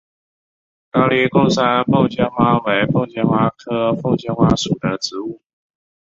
[0.89, 5.39] 高黎贡山凤仙花为凤仙花科凤仙花属的植物。